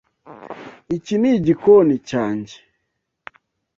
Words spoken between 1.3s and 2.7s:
igikoni cyanjye.